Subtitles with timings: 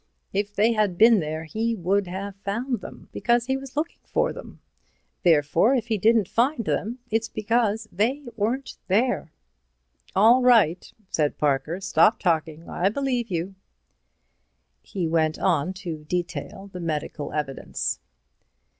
[0.33, 4.33] If they had been there he would have found them, because he was looking for
[4.33, 4.59] them.
[5.21, 9.31] Therefore, if he didn't find them it's because they weren't there."
[10.15, 12.67] "All right," said Parker, "stop talking.
[12.67, 13.53] I believe you."
[14.81, 17.99] He went on to detail the medical evidence.